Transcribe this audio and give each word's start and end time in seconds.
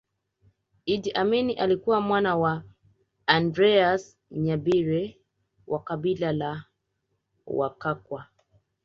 Idi 0.85 1.11
Amin 1.11 1.55
alikuwa 1.59 2.01
mwana 2.01 2.37
wa 2.37 2.63
Andreas 3.25 4.17
Nyabire 4.31 5.21
wa 5.67 5.83
kabila 5.83 6.31
la 6.33 6.65
Wakakwa 7.45 8.25